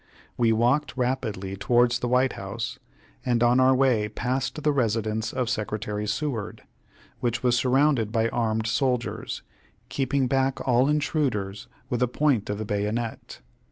We 0.35 0.51
walked 0.51 0.97
rapidly 0.97 1.55
towards 1.55 1.99
the 1.99 2.07
White 2.07 2.33
House, 2.33 2.79
and 3.23 3.43
on 3.43 3.59
our 3.59 3.75
way 3.75 4.09
passed 4.09 4.63
the 4.63 4.71
residence 4.71 5.31
of 5.31 5.47
Secretary 5.47 6.07
Seward, 6.07 6.63
which 7.19 7.43
was 7.43 7.55
surrounded 7.55 8.11
by 8.11 8.27
armed 8.29 8.65
soldiers, 8.65 9.43
keeping 9.89 10.25
back 10.25 10.59
all 10.67 10.89
intruders 10.89 11.67
with 11.91 11.99
the 11.99 12.07
point 12.07 12.49
of 12.49 12.57
the 12.57 12.65
bayonet. 12.65 13.41